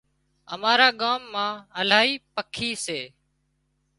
امارا 0.53 0.89
ڳام 1.01 1.21
مان 1.33 1.51
الاهي 1.79 2.13
پکي 2.35 2.71
سي 2.85 2.99